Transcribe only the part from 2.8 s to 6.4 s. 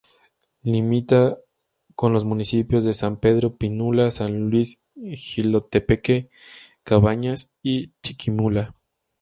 de San Pedro Pinula, San Luis Jilotepeque,